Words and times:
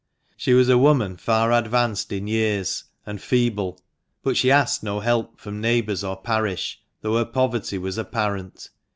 She 0.35 0.55
was 0.55 0.67
a 0.67 0.79
woman 0.79 1.15
far 1.15 1.51
advanced 1.51 2.11
in 2.11 2.25
years, 2.25 2.85
and 3.05 3.21
feeble, 3.21 3.79
but 4.23 4.35
she 4.35 4.49
asked 4.49 4.81
no 4.81 4.99
help 4.99 5.39
from 5.39 5.61
neighbours 5.61 6.03
or 6.03 6.19
parish, 6.19 6.81
though 7.01 7.17
her 7.17 7.25
poverty 7.25 7.77
was 7.77 7.99
apparent. 7.99 8.71